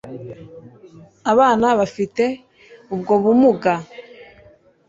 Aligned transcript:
abana 1.31 1.67
bafite 1.79 2.23
ubwo 2.93 3.13
bumuga. 3.23 3.73